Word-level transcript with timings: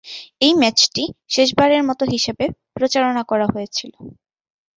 এই 0.41 0.53
ম্যাচটি 0.53 1.03
"শেষবারের 1.29 1.81
মতো" 1.89 2.03
হিসেবে 2.13 2.45
প্রচারণা 2.75 3.23
করা 3.23 3.47
হয়েছিল। 3.47 3.91